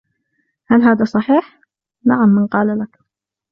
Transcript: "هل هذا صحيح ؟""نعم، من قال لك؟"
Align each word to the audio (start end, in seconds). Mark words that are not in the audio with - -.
"هل 0.69 0.81
هذا 0.81 1.05
صحيح 1.05 1.61
؟""نعم، 2.05 2.29
من 2.35 2.47
قال 2.47 2.79
لك؟" 2.79 2.97